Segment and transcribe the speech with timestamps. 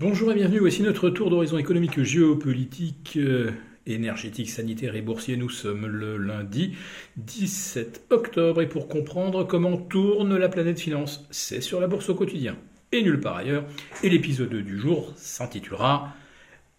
[0.00, 3.50] Bonjour et bienvenue, voici notre tour d'horizon économique, géopolitique, euh,
[3.84, 5.36] énergétique, sanitaire et boursier.
[5.36, 6.74] Nous sommes le lundi
[7.18, 12.14] 17 octobre et pour comprendre comment tourne la planète finance, c'est sur la bourse au
[12.14, 12.56] quotidien
[12.92, 13.64] et nulle part ailleurs.
[14.02, 16.14] Et l'épisode du jour s'intitulera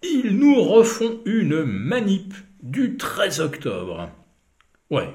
[0.02, 2.34] Ils nous refont une manip
[2.64, 4.10] du 13 octobre.
[4.90, 5.14] Ouais.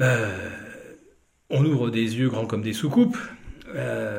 [0.00, 0.50] Euh,
[1.50, 3.16] on ouvre des yeux grands comme des soucoupes.
[3.76, 4.17] Euh,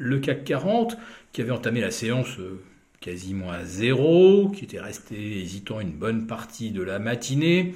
[0.00, 0.96] le CAC 40,
[1.32, 2.60] qui avait entamé la séance euh,
[3.00, 7.74] quasiment à zéro, qui était resté hésitant une bonne partie de la matinée,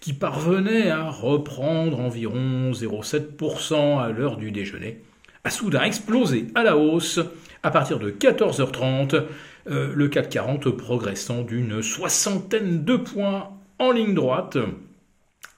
[0.00, 5.02] qui parvenait à reprendre environ 0,7% à l'heure du déjeuner,
[5.44, 7.20] a soudain explosé à la hausse.
[7.62, 9.24] À partir de 14h30,
[9.68, 14.56] euh, le CAC 40 progressant d'une soixantaine de points en ligne droite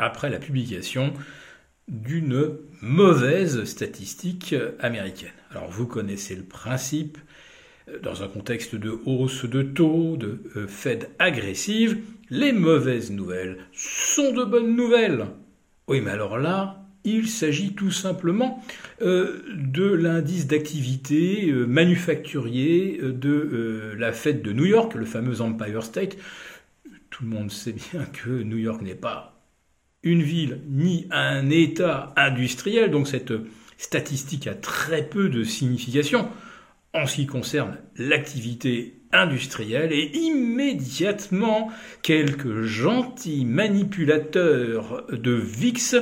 [0.00, 1.12] après la publication
[1.88, 5.32] d'une mauvaise statistique américaine.
[5.50, 7.18] Alors vous connaissez le principe,
[7.88, 11.98] euh, dans un contexte de hausse de taux, de euh, Fed agressive,
[12.30, 15.26] les mauvaises nouvelles sont de bonnes nouvelles.
[15.86, 18.62] Oui, mais alors là, il s'agit tout simplement
[19.00, 26.18] euh, de l'indice d'activité manufacturier de la fête de New York, le fameux Empire State.
[27.08, 29.37] Tout le monde sait bien que New York n'est pas
[30.02, 33.32] une ville ni un État industriel, donc cette
[33.76, 36.28] statistique a très peu de signification
[36.94, 41.70] en ce qui concerne l'activité industrielle et immédiatement
[42.02, 45.96] quelques gentils manipulateurs de VIX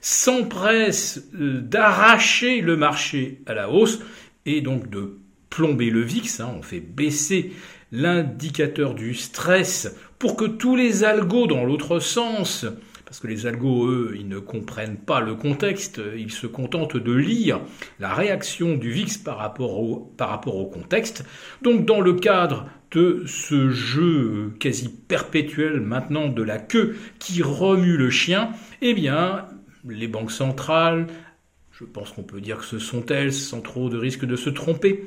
[0.00, 4.00] s'empressent euh, d'arracher le marché à la hausse
[4.46, 7.52] et donc de plomber le VIX, hein, on fait baisser
[7.92, 12.66] l'indicateur du stress pour que tous les algos dans l'autre sens
[13.10, 17.12] parce que les algos, eux, ils ne comprennent pas le contexte, ils se contentent de
[17.12, 17.60] lire
[17.98, 21.24] la réaction du VIX par rapport au, par rapport au contexte.
[21.60, 27.96] Donc dans le cadre de ce jeu quasi perpétuel maintenant de la queue qui remue
[27.96, 29.46] le chien, eh bien,
[29.88, 31.08] les banques centrales,
[31.72, 34.50] je pense qu'on peut dire que ce sont elles, sans trop de risque de se
[34.50, 35.04] tromper,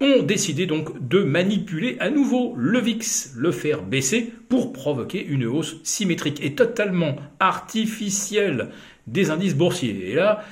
[0.00, 5.46] ont décidé donc de manipuler à nouveau le VIX, le faire baisser pour provoquer une
[5.46, 8.70] hausse symétrique et totalement artificielle
[9.06, 10.10] des indices boursiers.
[10.10, 10.44] Et là,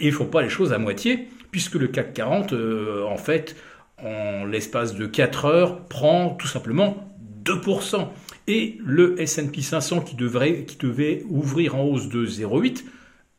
[0.00, 3.56] il ne faut pas les choses à moitié, puisque le CAC 40, euh, en fait,
[4.02, 7.08] en l'espace de 4 heures, prend tout simplement
[7.44, 8.08] 2%.
[8.46, 12.84] Et le S&P 500, qui, devrait, qui devait ouvrir en hausse de 0,8,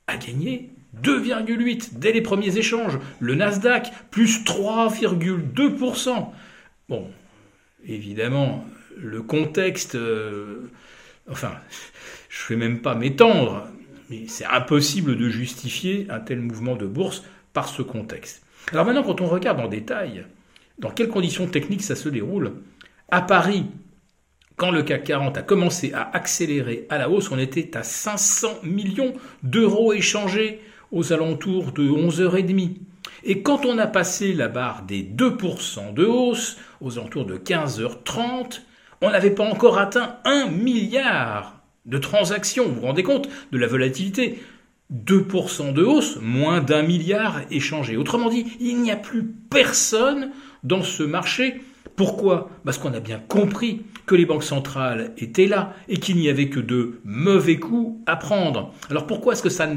[0.07, 0.69] a gagné
[0.99, 2.99] 2,8 dès les premiers échanges.
[3.19, 6.27] Le Nasdaq, plus 3,2%.
[6.89, 7.07] Bon,
[7.85, 8.65] évidemment,
[8.97, 10.69] le contexte, euh,
[11.29, 11.53] enfin,
[12.29, 13.67] je ne vais même pas m'étendre,
[14.09, 17.23] mais c'est impossible de justifier un tel mouvement de bourse
[17.53, 18.43] par ce contexte.
[18.71, 20.25] Alors maintenant, quand on regarde en détail,
[20.79, 22.53] dans quelles conditions techniques ça se déroule,
[23.09, 23.65] à Paris,
[24.55, 28.59] quand le CAC 40 a commencé à accélérer à la hausse, on était à 500
[28.63, 29.13] millions
[29.43, 32.77] d'euros échangés aux alentours de 11h30.
[33.23, 38.61] Et quand on a passé la barre des 2% de hausse, aux alentours de 15h30,
[39.01, 42.67] on n'avait pas encore atteint 1 milliard de transactions.
[42.67, 44.39] Vous vous rendez compte de la volatilité?
[44.93, 47.95] 2% de hausse, moins d'un milliard échangé.
[47.95, 50.31] Autrement dit, il n'y a plus personne
[50.63, 51.61] dans ce marché.
[51.95, 52.49] Pourquoi?
[52.65, 56.49] Parce qu'on a bien compris que les banques centrales étaient là et qu'il n'y avait
[56.49, 58.73] que de mauvais coups à prendre.
[58.89, 59.69] Alors pourquoi est-ce que ça,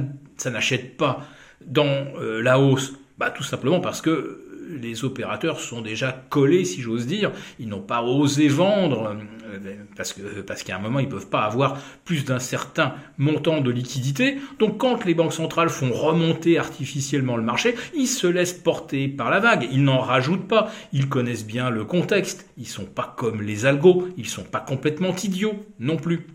[0.47, 1.27] n'achète pas
[1.65, 6.81] dans euh, la hausse bah, Tout simplement parce que les opérateurs sont déjà collés, si
[6.81, 7.33] j'ose dire.
[7.59, 12.25] Ils n'ont pas osé vendre euh, parce qu'à un moment ils peuvent pas avoir plus
[12.25, 14.39] d'un certain montant de liquidité.
[14.59, 19.31] Donc quand les banques centrales font remonter artificiellement le marché, ils se laissent porter par
[19.31, 19.69] la vague.
[19.71, 20.71] Ils n'en rajoutent pas.
[20.93, 22.49] Ils connaissent bien le contexte.
[22.57, 24.09] Ils sont pas comme les algos.
[24.17, 26.27] Ils sont pas complètement idiots non plus.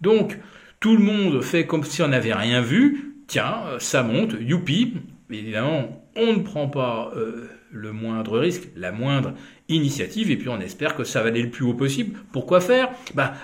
[0.00, 0.38] Donc
[0.80, 3.13] tout le monde fait comme si on n'avait rien vu.
[3.26, 4.94] Tiens, ça monte, youpi.
[5.30, 9.34] Évidemment, on ne prend pas euh, le moindre risque, la moindre
[9.68, 12.18] initiative, et puis on espère que ça va aller le plus haut possible.
[12.32, 12.90] Pourquoi faire?
[13.14, 13.34] Bah,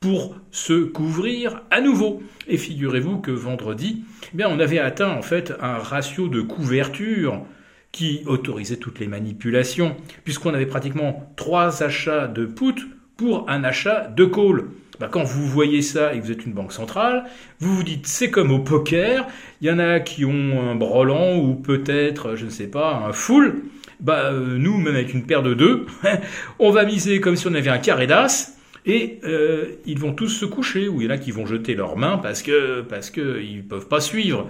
[0.00, 2.22] Pour se couvrir à nouveau.
[2.46, 7.42] Et figurez-vous que vendredi, eh bien, on avait atteint en fait un ratio de couverture
[7.90, 14.08] qui autorisait toutes les manipulations, puisqu'on avait pratiquement trois achats de put pour un achat
[14.08, 14.64] de call.
[15.02, 17.24] Bah, quand vous voyez ça et que vous êtes une banque centrale,
[17.58, 19.26] vous vous dites c'est comme au poker,
[19.60, 23.12] il y en a qui ont un brelan ou peut-être, je ne sais pas, un
[23.12, 23.64] full.
[23.98, 25.86] Bah, euh, nous, même avec une paire de deux,
[26.60, 28.56] on va miser comme si on avait un carré d'as.
[28.86, 31.74] Et euh, ils vont tous se coucher, ou il y en a qui vont jeter
[31.74, 34.48] leurs mains parce que parce que ils peuvent pas suivre.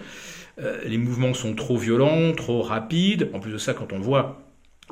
[0.60, 3.30] Euh, les mouvements sont trop violents, trop rapides.
[3.32, 4.42] En plus de ça, quand on voit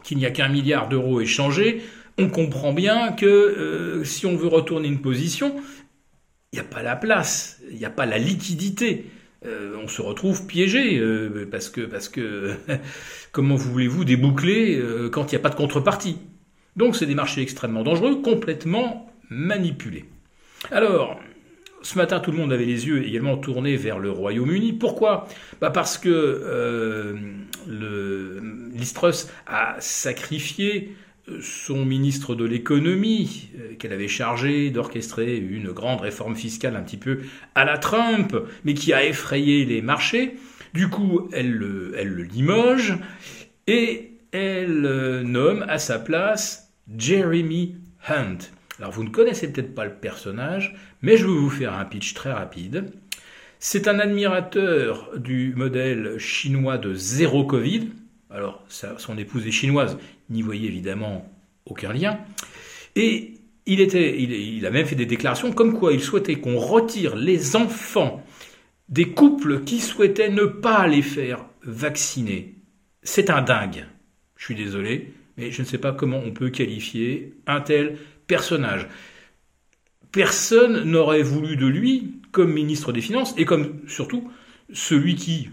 [0.04, 1.82] qu'il n'y a qu'un milliard d'euros échangés,
[2.18, 5.56] on comprend bien que euh, si on veut retourner une position,
[6.52, 9.06] il n'y a pas la place, il n'y a pas la liquidité.
[9.46, 12.54] Euh, on se retrouve piégé euh, parce que
[13.32, 16.18] comment voulez-vous déboucler quand il n'y a pas de contrepartie?
[16.76, 20.04] Donc c'est des marchés extrêmement dangereux, complètement manipulés.
[20.70, 21.18] Alors,
[21.82, 24.74] ce matin, tout le monde avait les yeux également tournés vers le Royaume-Uni.
[24.74, 25.26] Pourquoi?
[25.60, 27.16] Bah Parce que euh,
[29.46, 30.94] a sacrifié
[31.42, 36.96] son ministre de l'économie, euh, qu'elle avait chargé d'orchestrer une grande réforme fiscale un petit
[36.96, 37.20] peu
[37.54, 40.36] à la Trump, mais qui a effrayé les marchés.
[40.74, 42.94] Du coup, elle le, elle le limoge
[43.66, 47.76] et elle nomme à sa place Jeremy
[48.08, 48.38] Hunt.
[48.78, 52.14] Alors vous ne connaissez peut-être pas le personnage, mais je vais vous faire un pitch
[52.14, 52.92] très rapide.
[53.58, 57.90] C'est un admirateur du modèle chinois de zéro Covid.
[58.30, 59.98] Alors son épouse est chinoise,
[60.30, 61.30] n'y voyait évidemment
[61.66, 62.18] aucun lien.
[62.96, 63.34] Et
[63.66, 67.56] il, était, il, a même fait des déclarations comme quoi il souhaitait qu'on retire les
[67.56, 68.24] enfants
[68.88, 72.54] des couples qui souhaitaient ne pas les faire vacciner.
[73.02, 73.86] C'est un dingue.
[74.36, 78.88] Je suis désolé, mais je ne sais pas comment on peut qualifier un tel personnage.
[80.12, 84.30] Personne n'aurait voulu de lui comme ministre des Finances et comme surtout
[84.72, 85.50] celui qui,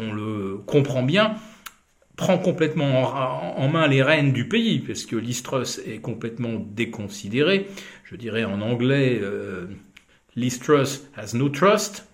[0.00, 1.34] on, le comprend bien,
[2.18, 7.68] prend complètement en, main les rênes du pays, parce que l'Istrus est complètement déconsidéré.
[8.02, 9.66] Je dirais en anglais, euh,
[11.16, 12.08] has no trust,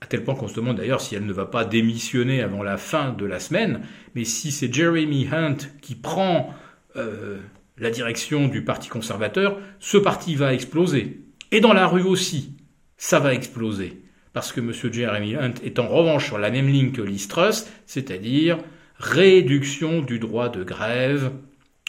[0.00, 2.76] à tel point qu'on se demande d'ailleurs si elle ne va pas démissionner avant la
[2.76, 3.82] fin de la semaine.
[4.14, 6.54] Mais si c'est Jeremy Hunt qui prend
[6.94, 7.38] euh,
[7.78, 11.20] la direction du Parti conservateur, ce parti va exploser.
[11.50, 12.54] Et dans la rue aussi,
[12.96, 14.02] ça va exploser.
[14.32, 14.72] Parce que M.
[14.92, 18.58] Jeremy Hunt est en revanche sur la même ligne que l'Istrus, c'est-à-dire
[19.00, 21.32] réduction du droit de grève,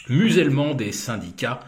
[0.08, 1.60] musellement des syndicats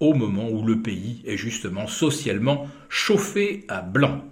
[0.00, 4.24] au moment où le pays est justement socialement chauffé à blanc.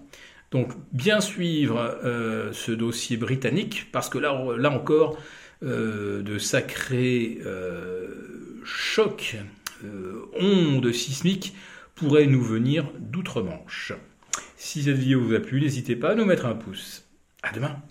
[0.51, 4.35] Donc bien suivre euh, ce dossier britannique, parce que là,
[4.71, 5.19] encore,
[5.63, 9.37] euh, de sacrés euh, chocs,
[10.39, 11.55] ondes sismiques
[11.97, 13.93] pourraient nous venir d'outre-Manche.
[14.57, 17.05] Si cette vidéo vous a plu, n'hésitez pas à nous mettre un pouce.
[17.43, 17.83] À demain